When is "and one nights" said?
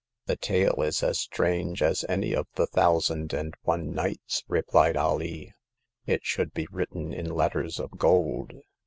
3.33-4.43